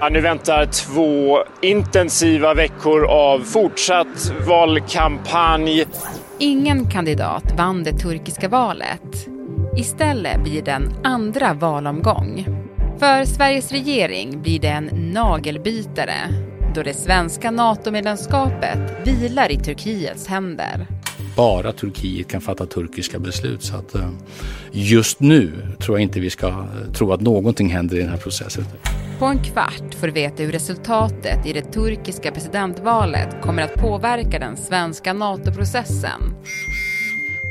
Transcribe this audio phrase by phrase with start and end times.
[0.00, 5.84] Ja, nu väntar två intensiva veckor av fortsatt valkampanj.
[6.38, 9.28] Ingen kandidat vann det turkiska valet.
[9.76, 12.46] Istället blir det en andra valomgång.
[12.98, 16.14] För Sveriges regering blir det en nagelbitare
[16.74, 20.86] då det svenska NATO-medlemskapet vilar i Turkiets händer.
[21.36, 24.08] Bara Turkiet kan fatta turkiska beslut så att eh,
[24.72, 28.16] just nu tror jag inte vi ska eh, tro att någonting händer i den här
[28.16, 28.64] processen.
[29.18, 34.38] På en kvart får du veta hur resultatet i det turkiska presidentvalet kommer att påverka
[34.38, 36.20] den svenska NATO-processen.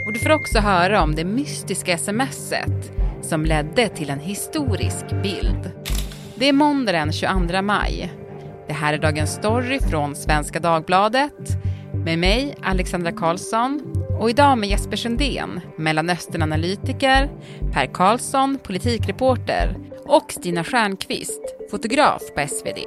[0.06, 5.72] Och du får också höra om det mystiska smset som ledde till en historisk bild.
[6.36, 8.14] Det är måndag den 22 maj.
[8.68, 11.58] Det här är Dagens Story från Svenska Dagbladet
[11.94, 13.82] med mig, Alexandra Karlsson
[14.20, 17.30] och idag med Jesper Sundén, Mellanösternanalytiker,
[17.74, 22.80] Per Karlsson, politikreporter och Stina Stjernqvist, fotograf på SvD.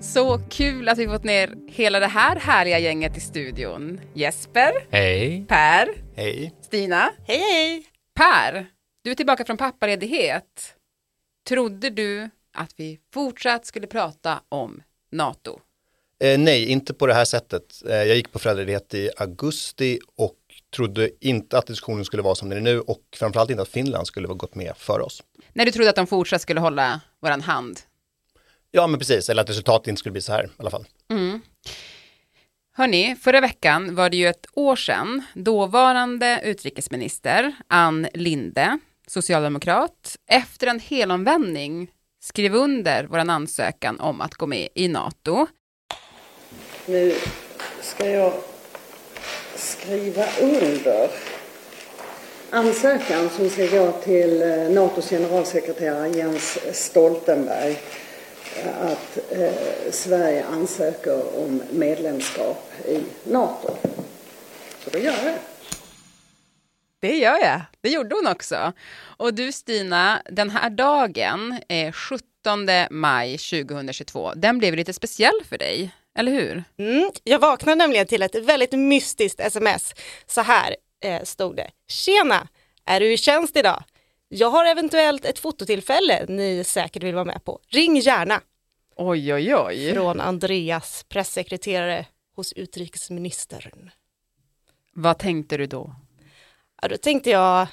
[0.00, 4.00] Så kul att vi fått ner hela det här härliga gänget i studion.
[4.14, 4.72] Jesper.
[4.90, 5.44] Hej.
[5.48, 5.88] Per.
[6.16, 6.54] Hej.
[6.62, 7.10] Stina.
[7.26, 7.86] Hej hej!
[8.14, 8.66] Per,
[9.04, 10.74] du är tillbaka från pappaledighet.
[11.48, 14.82] Trodde du att vi fortsatt skulle prata om
[15.12, 15.60] NATO?
[16.18, 17.82] Eh, nej, inte på det här sättet.
[17.88, 20.36] Eh, jag gick på föräldraledighet i augusti och
[20.76, 24.06] trodde inte att diskussionen skulle vara som den är nu och framförallt inte att Finland
[24.06, 25.22] skulle ha gått med för oss.
[25.52, 27.80] När du trodde att de fortsatt skulle hålla våran hand?
[28.70, 30.84] Ja, men precis, eller att resultatet inte skulle bli så här i alla fall.
[31.10, 31.40] Mm.
[32.76, 40.66] Hörni, förra veckan var det ju ett år sedan dåvarande utrikesminister Ann Linde, socialdemokrat, efter
[40.66, 45.46] en helomvändning skrev under vår ansökan om att gå med i NATO.
[46.86, 47.14] Nu
[47.80, 48.32] ska jag
[49.54, 51.10] skriva under
[52.50, 57.78] ansökan som ska gå till eh, NATOs generalsekreterare Jens Stoltenberg
[58.56, 59.52] eh, att eh,
[59.90, 63.76] Sverige ansöker om medlemskap i NATO.
[64.84, 65.38] Så då gör jag det.
[67.00, 67.60] Det gör jag.
[67.80, 68.72] Det gjorde hon också.
[69.16, 72.20] Och du Stina, den här dagen, eh, 17
[72.90, 76.64] maj 2022, den blev lite speciell för dig, eller hur?
[76.78, 79.94] Mm, jag vaknade nämligen till ett väldigt mystiskt sms.
[80.26, 81.70] Så här eh, stod det.
[81.88, 82.48] Tjena!
[82.84, 83.84] Är du i tjänst idag?
[84.28, 87.60] Jag har eventuellt ett fototillfälle ni säkert vill vara med på.
[87.68, 88.40] Ring gärna!
[88.96, 89.92] Oj, oj, oj.
[89.92, 93.90] Från Andreas, pressekreterare hos utrikesministern.
[94.92, 95.94] Vad tänkte du då?
[96.82, 97.66] Ja, då tänkte jag,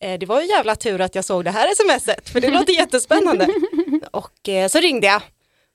[0.00, 2.72] eh, det var ju jävla tur att jag såg det här smset, för det låter
[2.78, 3.48] jättespännande.
[4.10, 5.22] Och eh, så ringde jag.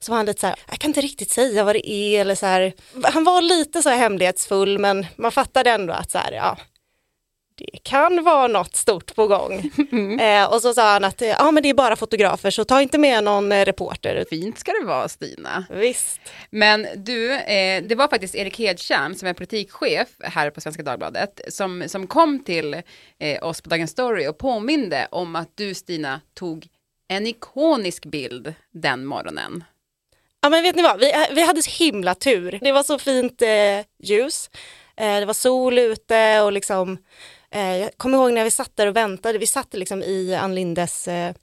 [0.00, 2.34] Så var han lite så här, jag kan inte riktigt säga vad det är eller
[2.34, 2.72] så här.
[3.04, 6.58] Han var lite så hemlighetsfull men man fattade ändå att så här, ja,
[7.58, 9.70] det kan vara något stort på gång.
[10.20, 12.98] Eh, och så sa han att ja, men det är bara fotografer så ta inte
[12.98, 14.24] med någon eh, reporter.
[14.30, 15.64] Fint ska det vara, Stina.
[15.70, 16.20] Visst.
[16.50, 21.40] Men du, eh, det var faktiskt Erik Hedtjärn som är politikchef här på Svenska Dagbladet
[21.48, 22.82] som, som kom till
[23.18, 26.68] eh, oss på Dagens Story och påminde om att du, Stina, tog
[27.08, 29.64] en ikonisk bild den morgonen.
[30.40, 32.58] Ja men vet ni vad, vi, eh, vi hade så himla tur.
[32.62, 34.50] Det var så fint eh, ljus,
[34.96, 36.98] eh, det var sol ute och liksom,
[37.50, 40.54] eh, jag kommer ihåg när vi satt där och väntade, vi satt liksom i Ann
[40.54, 41.34] Lindes eh,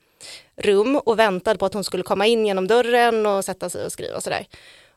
[0.56, 3.92] rum och väntade på att hon skulle komma in genom dörren och sätta sig och
[3.92, 4.48] skriva och sådär.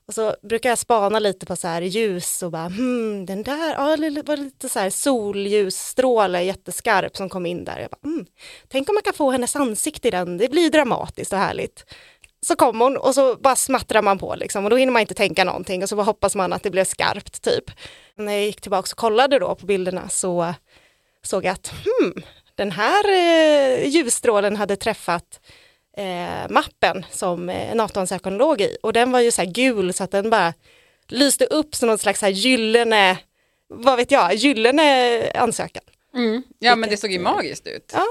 [0.06, 3.74] Och så brukar jag spana lite på så här ljus och bara, hmm, den där,
[3.74, 7.78] ja det var lite så här solljusstråle jätteskarp som kom in där.
[7.78, 8.26] Jag bara, hmm,
[8.68, 11.84] tänk om man kan få hennes ansikte i den, det blir dramatiskt och härligt
[12.40, 15.14] så kom hon och så bara smattrar man på liksom och då hinner man inte
[15.14, 17.70] tänka någonting och så bara hoppas man att det blev skarpt typ.
[18.16, 20.54] När jag gick tillbaka och kollade då på bilderna så
[21.22, 22.22] såg jag att hmm,
[22.54, 25.40] den här eh, ljusstrålen hade träffat
[25.96, 30.04] eh, mappen som eh, NATO-ansökan låg i och den var ju så här gul så
[30.04, 30.54] att den bara
[31.08, 33.18] lyste upp som någon slags så här gyllene,
[33.68, 35.82] vad vet jag, gyllene ansökan.
[36.58, 37.90] Ja, men det såg ju magiskt ut.
[37.94, 38.06] Ja.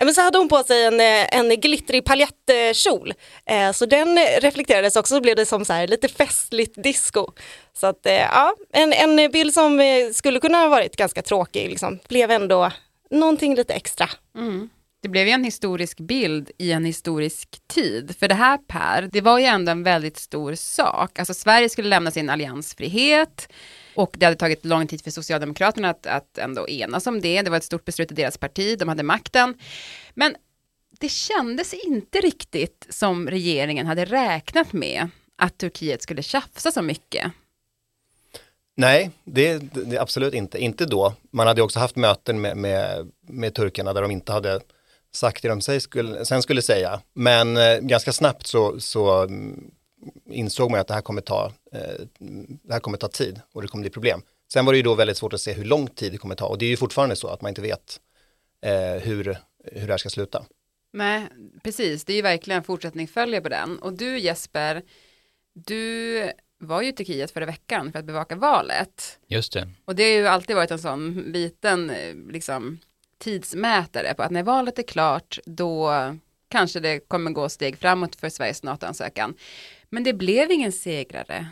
[0.00, 3.14] Eh, men så hade hon på sig en, eh, en glittrig paljettkjol.
[3.46, 7.26] Eh, så den reflekterades också, så blev det som så här lite festligt disco.
[7.72, 11.70] Så att eh, ja, en, en bild som eh, skulle kunna ha varit ganska tråkig
[11.70, 12.70] liksom, blev ändå
[13.10, 14.08] någonting lite extra.
[14.36, 14.70] Mm.
[15.02, 18.16] Det blev ju en historisk bild i en historisk tid.
[18.16, 21.18] För det här Per, det var ju ändå en väldigt stor sak.
[21.18, 23.48] Alltså Sverige skulle lämna sin alliansfrihet
[23.94, 27.42] och det hade tagit lång tid för Socialdemokraterna att, att ändå enas om det.
[27.42, 29.54] Det var ett stort beslut i deras parti, de hade makten.
[30.14, 30.36] Men
[31.00, 37.32] det kändes inte riktigt som regeringen hade räknat med att Turkiet skulle tjafsa så mycket.
[38.76, 40.58] Nej, det, det absolut inte.
[40.58, 41.14] Inte då.
[41.30, 44.60] Man hade också haft möten med, med, med turkarna där de inte hade
[45.12, 47.00] sagt det de sig skulle, sen skulle säga.
[47.12, 49.70] Men eh, ganska snabbt så, så mm,
[50.30, 52.04] insåg man att det här kommer ta, eh,
[52.62, 54.22] det här kommer ta tid och det kommer bli problem.
[54.52, 56.46] Sen var det ju då väldigt svårt att se hur lång tid det kommer ta
[56.46, 58.00] och det är ju fortfarande så att man inte vet
[58.66, 60.44] eh, hur, hur det här ska sluta.
[60.92, 61.28] Nej,
[61.62, 62.04] precis.
[62.04, 63.78] Det är ju verkligen fortsättning följer på den.
[63.78, 64.82] Och du Jesper,
[65.54, 69.18] du var ju i Turkiet förra veckan för att bevaka valet.
[69.26, 69.68] Just det.
[69.84, 72.78] Och det har ju alltid varit en sån liten eh, liksom,
[73.20, 75.90] tidsmätare på att när valet är klart då
[76.48, 79.34] kanske det kommer gå steg framåt för Sveriges NATO-ansökan.
[79.90, 81.46] Men det blev ingen segrare.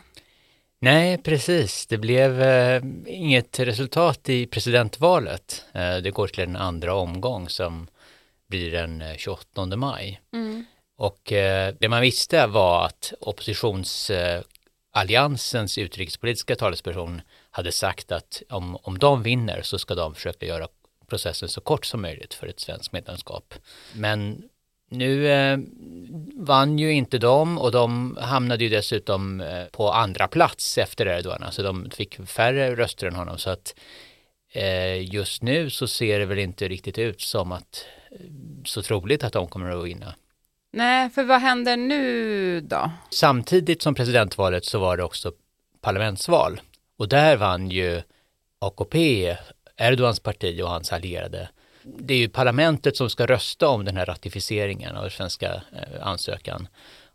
[0.80, 1.86] Nej, precis.
[1.86, 5.64] Det blev eh, inget resultat i presidentvalet.
[5.72, 7.88] Eh, det går till en andra omgång som
[8.48, 10.20] blir den 28 eh, maj.
[10.32, 10.64] Mm.
[10.96, 17.20] Och eh, det man visste var att oppositionsalliansens utrikespolitiska talesperson
[17.50, 20.68] hade sagt att om, om de vinner så ska de försöka göra
[21.08, 23.54] processen så kort som möjligt för ett svenskt medlemskap.
[23.94, 24.42] Men
[24.90, 25.58] nu eh,
[26.36, 31.42] vann ju inte de och de hamnade ju dessutom eh, på andra plats efter Erdogan,
[31.42, 33.74] alltså de fick färre röster än honom så att
[34.52, 38.16] eh, just nu så ser det väl inte riktigt ut som att eh,
[38.64, 40.14] så troligt att de kommer att vinna.
[40.72, 42.90] Nej, för vad händer nu då?
[43.10, 45.32] Samtidigt som presidentvalet så var det också
[45.80, 46.60] parlamentsval
[46.98, 48.02] och där vann ju
[48.58, 49.36] AKP,
[49.78, 51.48] Erdogans parti och hans allierade
[51.96, 56.06] det är ju parlamentet som ska rösta om den här ratificeringen av den svenska eh,
[56.06, 56.68] ansökan.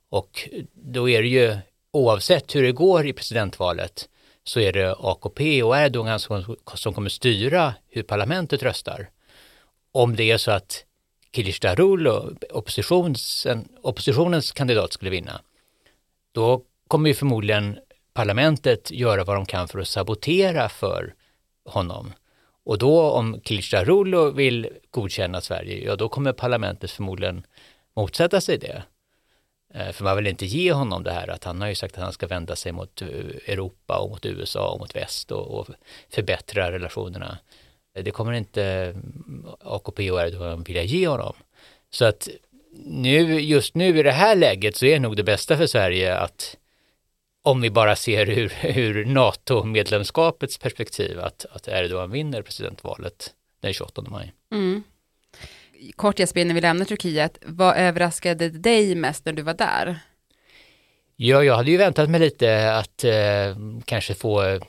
[0.10, 1.58] Och då är det ju
[1.92, 4.10] oavsett hur det går i presidentvalet
[4.44, 9.10] så är det AKP och Erdogan som, som kommer styra hur parlamentet röstar.
[9.92, 10.86] Om det är så att
[11.36, 12.08] Kilistarul,
[12.50, 13.48] oppositions,
[13.82, 15.42] oppositionens kandidat, skulle vinna,
[16.32, 17.80] då kommer ju förmodligen
[18.14, 21.14] parlamentet göra vad de kan för att sabotera för
[21.66, 22.14] honom.
[22.66, 27.46] Och då om Kılıçdaroğlu vill godkänna Sverige, ja då kommer parlamentet förmodligen
[27.96, 28.84] motsätta sig det.
[29.74, 32.04] Eh, för man vill inte ge honom det här att han har ju sagt att
[32.04, 33.08] han ska vända sig mot eh,
[33.48, 35.68] Europa och mot USA och mot väst och, och
[36.10, 37.38] förbättra relationerna.
[37.94, 38.96] Det kommer inte eh,
[39.60, 41.34] AKP och Erdogan vilja ge honom.
[41.90, 42.30] Så att
[42.86, 46.58] nu, just nu i det här läget så är nog det bästa för Sverige att
[47.44, 53.32] om vi bara ser ur, ur NATO-medlemskapets perspektiv att, att Erdogan vinner presidentvalet
[53.62, 54.34] den 28 maj.
[54.52, 54.84] Mm.
[55.96, 60.00] Kort Jesper, innan vi lämnar Turkiet, vad överraskade dig mest när du var där?
[61.16, 64.60] Ja, jag hade ju väntat mig lite att eh, kanske få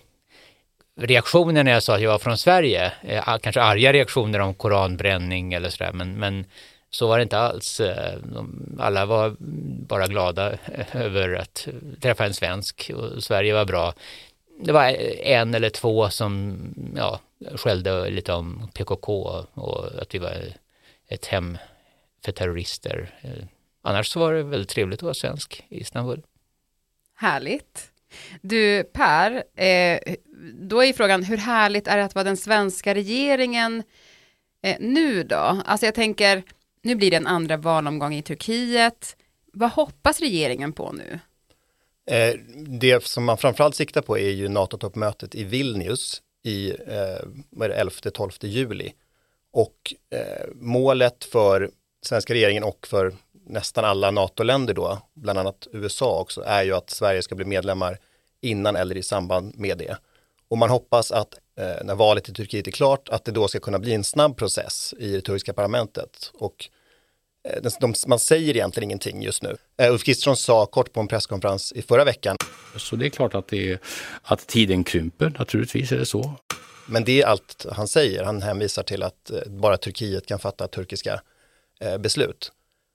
[1.01, 5.53] reaktioner när jag sa att jag var från Sverige, eh, kanske arga reaktioner om koranbränning
[5.53, 6.45] eller sådär, men, men
[6.95, 7.81] så var det inte alls.
[7.81, 8.19] Eh,
[8.79, 9.37] alla var
[9.87, 10.59] bara glada
[10.93, 11.69] över att
[12.01, 13.95] träffa en svensk och Sverige var bra.
[14.61, 14.85] Det var
[15.23, 16.59] en eller två som
[16.97, 17.21] ja,
[17.55, 20.35] skällde lite om PKK och att vi var
[21.09, 21.59] ett hem
[22.25, 23.15] för terrorister.
[23.23, 23.45] Eh,
[23.83, 26.23] annars så var det väldigt trevligt att vara svensk i Istanbul.
[27.15, 27.91] Härligt.
[28.41, 29.99] Du Per, eh,
[30.55, 33.83] då är frågan hur härligt är det att vara den svenska regeringen
[34.79, 35.63] nu då?
[35.65, 36.43] Alltså jag tänker,
[36.85, 39.17] nu blir det en andra valomgång i Turkiet.
[39.53, 41.19] Vad hoppas regeringen på nu?
[42.11, 42.35] Eh,
[42.81, 47.27] det som man framförallt siktar på är ju NATO-toppmötet i Vilnius i eh,
[47.57, 48.93] 11-12 juli.
[49.53, 51.71] Och eh, målet för
[52.07, 53.15] svenska regeringen och för
[53.47, 57.99] nästan alla NATO-länder då, bland annat USA också, är ju att Sverige ska bli medlemmar
[58.41, 59.97] innan eller i samband med det.
[60.49, 63.79] Och man hoppas att när valet i Turkiet är klart, att det då ska kunna
[63.79, 66.31] bli en snabb process i det turkiska parlamentet.
[66.35, 66.69] Och
[67.49, 69.57] eh, de, man säger egentligen ingenting just nu.
[69.83, 72.37] Uh, Ulf Kristersson sa kort på en presskonferens i förra veckan.
[72.77, 73.79] Så det är klart att, det är,
[74.23, 76.35] att tiden krymper, naturligtvis är det så.
[76.87, 78.25] Men det är allt han säger.
[78.25, 81.21] Han hänvisar till att bara Turkiet kan fatta turkiska
[81.99, 82.53] beslut.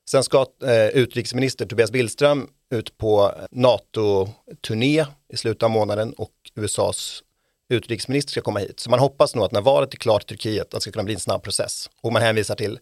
[0.10, 0.46] Sen ska
[0.94, 7.24] utrikesminister Tobias Billström ut på NATO-turné i slutet av månaden och USAs
[7.70, 8.80] utrikesminister ska komma hit.
[8.80, 11.04] Så man hoppas nog att när valet är klart i Turkiet att det ska kunna
[11.04, 11.90] bli en snabb process.
[12.02, 12.80] Och man hänvisar till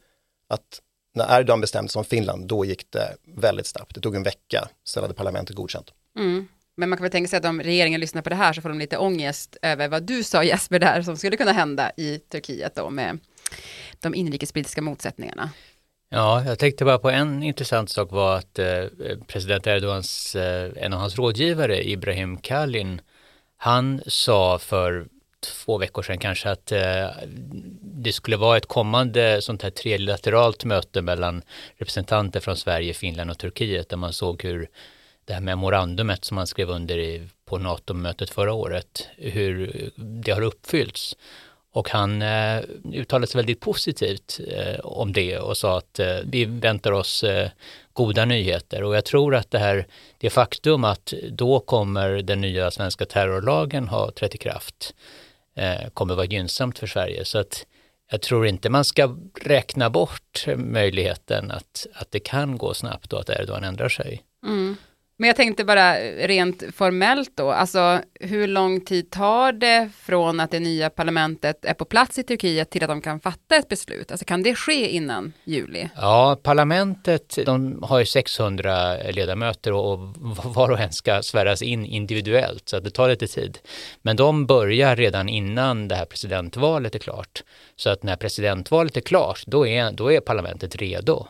[0.50, 0.82] att
[1.16, 3.96] när Erdogan bestämde sig om Finland, då gick det väldigt snabbt.
[3.96, 5.94] Det tog en vecka, sen hade parlamentet godkänt.
[6.18, 6.48] Mm.
[6.78, 8.70] Men man kan väl tänka sig att om regeringen lyssnar på det här så får
[8.70, 12.76] de lite ångest över vad du sa Jesper där som skulle kunna hända i Turkiet
[12.76, 13.20] då med
[14.02, 15.50] de inrikespolitiska motsättningarna.
[16.10, 18.86] Ja, jag tänkte bara på en intressant sak var att eh,
[19.28, 23.02] president Erdogans, eh, en av hans rådgivare, Ibrahim Kalin,
[23.58, 25.08] han sa för
[25.40, 27.08] två veckor sedan kanske att eh,
[27.82, 31.42] det skulle vara ett kommande sånt här trilateralt möte mellan
[31.78, 34.70] representanter från Sverige, Finland och Turkiet där man såg hur
[35.26, 40.42] det här memorandumet som man skrev under i, på NATO-mötet förra året, hur det har
[40.42, 41.16] uppfyllts.
[41.78, 42.62] Och han eh,
[42.94, 47.50] uttalade sig väldigt positivt eh, om det och sa att eh, vi väntar oss eh,
[47.94, 48.84] goda nyheter.
[48.84, 53.88] Och jag tror att det här, det faktum att då kommer den nya svenska terrorlagen
[53.88, 54.94] ha trätt i kraft,
[55.56, 57.26] eh, kommer vara gynnsamt för Sverige.
[57.26, 57.66] Så att
[58.12, 63.20] jag tror inte man ska räkna bort möjligheten att, att det kan gå snabbt och
[63.20, 64.24] att Erdogan ändrar sig.
[64.46, 64.76] Mm.
[65.20, 70.52] Men jag tänkte bara rent formellt då, alltså hur lång tid tar det från att
[70.52, 74.12] det nya parlamentet är på plats i Turkiet till att de kan fatta ett beslut?
[74.12, 75.90] Alltså kan det ske innan juli?
[75.96, 80.00] Ja, parlamentet, de har ju 600 ledamöter och
[80.44, 83.60] var och en ska sväras in individuellt, så att det tar lite tid.
[84.02, 87.44] Men de börjar redan innan det här presidentvalet är klart.
[87.76, 91.28] Så att när presidentvalet är klart, då är, då är parlamentet redo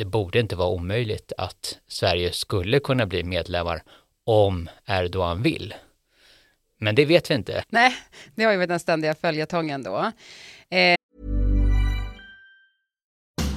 [0.00, 3.82] det borde inte vara omöjligt att Sverige skulle kunna bli medlemmar
[4.24, 5.74] om Erdogan vill.
[6.78, 7.64] Men det vet vi inte.
[7.68, 7.96] Nej,
[8.34, 10.12] det har ju varit den ständiga följetongen då.
[10.70, 10.96] Eh.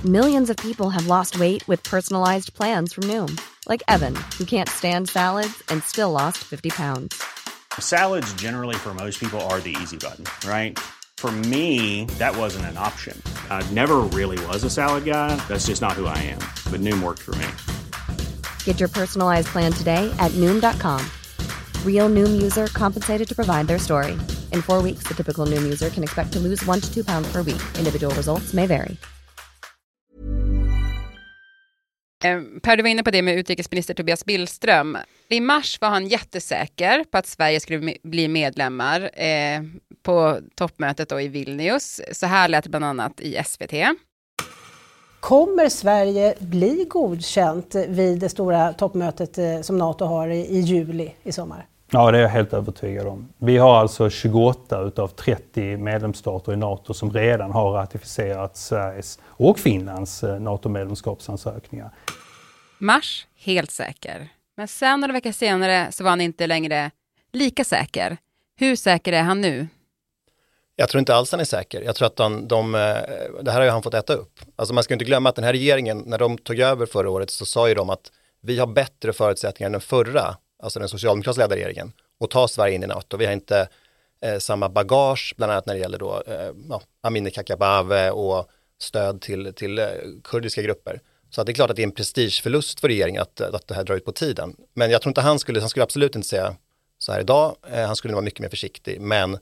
[0.03, 3.37] Millions of people have lost weight with personalized plans from Noom.
[3.69, 7.15] Like Evan, who can't stand salads and still lost 50 pounds.
[7.79, 10.79] Salads generally for most people are the easy button, right?
[11.23, 13.15] For me, that wasn't an option.
[13.49, 15.33] I never really was a salad guy.
[15.47, 16.39] That's just not who I am.
[16.69, 17.47] But Noom worked for me.
[18.65, 20.99] Get your personalized plan today at Noom.com.
[21.85, 24.17] Real Noom user compensated to provide their story.
[24.51, 27.31] In four weeks, the typical Noom user can expect to lose one to two pounds
[27.31, 27.61] per week.
[27.77, 28.97] Individual results may vary.
[32.23, 34.97] Eh, per, du var inne på det med utrikesminister Tobias Billström.
[35.29, 39.61] I mars var han jättesäker på att Sverige skulle bli medlemmar eh,
[40.03, 42.01] på toppmötet då i Vilnius.
[42.11, 43.73] Så här lät det bland annat i SVT.
[45.19, 51.31] Kommer Sverige bli godkänt vid det stora toppmötet eh, som Nato har i, juli i
[51.31, 51.65] sommar?
[51.91, 53.29] Ja, det är jag helt övertygad om.
[53.37, 59.59] Vi har alltså 28 utav 30 medlemsstater i Nato som redan har ratificerat Sveriges och
[59.59, 61.89] Finlands eh, NATO-medlemskapsansökningar.
[62.77, 64.29] Mars, helt säker.
[64.57, 66.91] Men sen några veckor senare så var han inte längre
[67.33, 68.17] lika säker.
[68.55, 69.67] Hur säker är han nu?
[70.75, 71.81] Jag tror inte alls han är säker.
[71.81, 72.81] Jag tror att de, de, eh,
[73.41, 74.39] det här har ju han fått äta upp.
[74.55, 77.29] Alltså man ska inte glömma att den här regeringen, när de tog över förra året
[77.29, 78.11] så sa ju de att
[78.41, 82.75] vi har bättre förutsättningar än den förra, alltså den socialdemokratiskt ledda regeringen, att ta Sverige
[82.75, 83.17] in i NATO.
[83.17, 83.67] Vi har inte
[84.21, 88.49] eh, samma bagage, bland annat när det gäller då, eh, ja, Amineh Kakabaveh och
[88.81, 89.87] stöd till, till eh,
[90.23, 90.99] kurdiska grupper.
[91.29, 93.75] Så att det är klart att det är en prestigeförlust för regeringen att, att det
[93.75, 94.55] här drar ut på tiden.
[94.73, 96.55] Men jag tror inte han skulle, han skulle absolut inte säga
[96.97, 99.37] så här idag, eh, han skulle vara mycket mer försiktig, men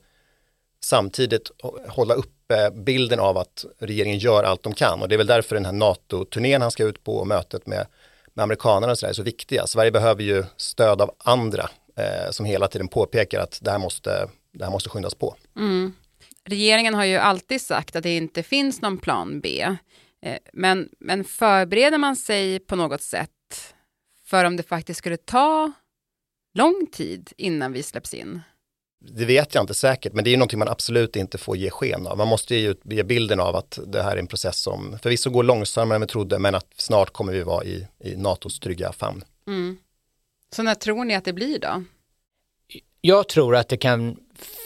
[0.84, 1.50] samtidigt
[1.88, 5.54] hålla uppe bilden av att regeringen gör allt de kan och det är väl därför
[5.54, 7.86] den här NATO-turnén han ska ut på och mötet med,
[8.34, 9.66] med amerikanerna och så är så viktiga.
[9.66, 14.28] Sverige behöver ju stöd av andra eh, som hela tiden påpekar att det här måste,
[14.52, 15.36] det här måste skyndas på.
[15.56, 15.92] Mm.
[16.44, 19.76] Regeringen har ju alltid sagt att det inte finns någon plan B.
[20.22, 23.30] Eh, men, men förbereder man sig på något sätt
[24.26, 25.72] för om det faktiskt skulle ta
[26.54, 28.40] lång tid innan vi släpps in?
[29.04, 32.06] Det vet jag inte säkert, men det är någonting man absolut inte får ge sken
[32.06, 32.18] av.
[32.18, 35.42] Man måste ju ge bilden av att det här är en process som förvisso går
[35.42, 39.24] långsammare än vi trodde, men att snart kommer vi vara i, i NATOs trygga famn.
[39.46, 39.78] Mm.
[40.56, 41.84] Så när tror ni att det blir då?
[43.00, 44.16] Jag tror att det kan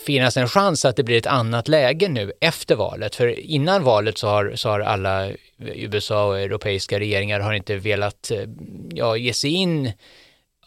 [0.06, 3.14] finnas en chans att det blir ett annat läge nu efter valet.
[3.14, 8.30] För innan valet så har, så har alla USA och europeiska regeringar har inte velat
[8.30, 8.42] eh,
[8.90, 9.92] ja, ge sig in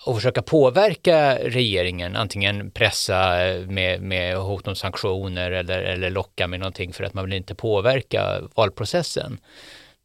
[0.06, 6.48] och försöka påverka regeringen, antingen pressa eh, med, med hot om sanktioner eller, eller locka
[6.48, 9.40] med någonting för att man vill inte påverka valprocessen.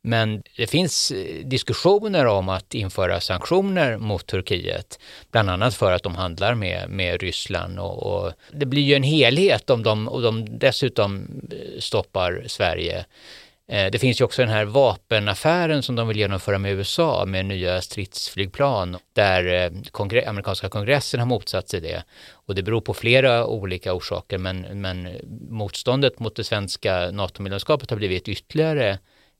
[0.06, 4.98] Men det finns eh, diskussioner om att införa sanktioner mot Turkiet,
[5.30, 9.02] bland annat för att de handlar med, med Ryssland och, och det blir ju en
[9.02, 13.04] helhet om de, och de dessutom eh, stoppar Sverige
[13.68, 17.46] Eh, det finns ju också den här vapenaffären som de vill genomföra med USA med
[17.46, 22.04] nya stridsflygplan där eh, kongre amerikanska kongressen har motsatt sig det.
[22.30, 25.08] Och det beror på flera olika orsaker men, men
[25.50, 28.98] motståndet mot det svenska NATO-medlemskapet har blivit ytterligare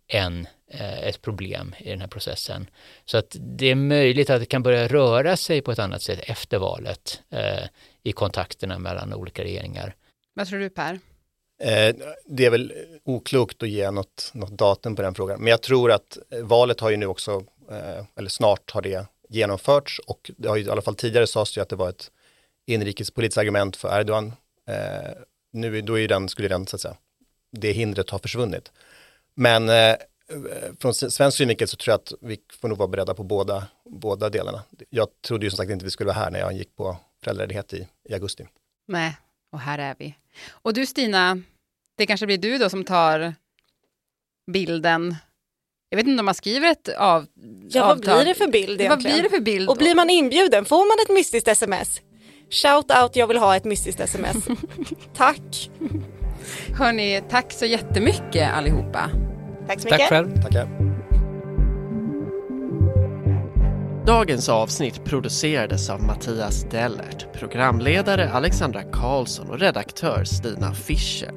[0.09, 2.71] en, eh, ett problem i den här processen.
[3.05, 6.21] Så att det är möjligt att det kan börja röra sig på ett annat sätt
[6.23, 7.65] efter valet eh,
[8.03, 9.95] i kontakterna mellan olika regeringar.
[10.35, 10.99] Vad tror du Per?
[11.59, 11.95] Eh,
[12.25, 12.73] det är väl
[13.05, 16.81] oklokt att ge något, något datum på den frågan, men jag tror att eh, valet
[16.81, 20.71] har ju nu också, eh, eller snart har det genomförts och det har ju i
[20.71, 22.11] alla fall tidigare sades ju att det var ett
[22.67, 24.33] inrikespolitiskt argument för Erdogan.
[25.53, 26.97] Nu då är den, skulle den, så att säga,
[27.51, 28.73] det hindret ha försvunnit.
[29.35, 29.71] Men
[30.79, 34.31] från svensk synvinkel så tror jag att vi får nog vara beredda på båda, båda
[34.31, 34.63] delarna.
[34.91, 37.73] Jag trodde ju som sagt inte vi skulle vara här när jag gick på föräldraledighet
[37.73, 38.47] i, i augusti.
[38.87, 39.17] Nej,
[39.55, 40.15] och här är vi.
[40.51, 41.43] Och du Stina,
[41.97, 43.35] det kanske blir du då som tar
[44.53, 45.17] bilden.
[45.89, 47.27] Jag vet inte om man skriver ett av,
[47.69, 48.91] Ja, vad blir det för bild egentligen?
[48.91, 49.69] Vad blir det för bild?
[49.71, 52.01] Och blir man inbjuden, får man ett mystiskt sms?
[52.51, 54.37] Shout out, jag vill ha ett mystiskt sms.
[55.17, 55.71] Tack!
[56.79, 59.11] Hörni, tack så jättemycket allihopa.
[59.67, 59.99] Tack så mycket.
[59.99, 60.43] Tack själv.
[60.43, 60.94] Tackar.
[64.07, 71.33] Dagens avsnitt producerades av Mattias Dellert, programledare Alexandra Karlsson och redaktör Stina Fischer.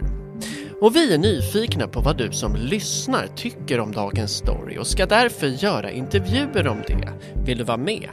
[0.82, 5.06] Och vi är nyfikna på vad du som lyssnar tycker om dagens story och ska
[5.06, 7.10] därför göra intervjuer om det.
[7.46, 8.10] Vill du vara med?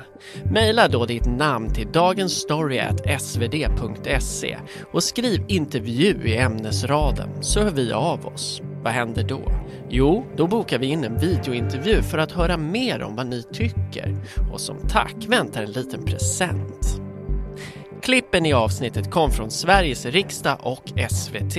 [0.53, 4.59] Maila då ditt namn till dagensstory.svd.se
[4.93, 8.63] och skriv intervju i ämnesraden så hör vi av oss.
[8.85, 9.53] Vad händer då?
[9.89, 14.17] Jo, då bokar vi in en videointervju för att höra mer om vad ni tycker.
[14.53, 17.01] Och som tack väntar en liten present.
[18.03, 21.57] Klippen i avsnittet kom från Sveriges riksdag och SVT.